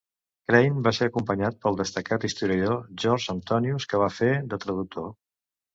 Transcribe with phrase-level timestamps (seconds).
[0.51, 5.17] Crane va ser acompanyat pel destacat historiador George Antonius, que va fer de traductor.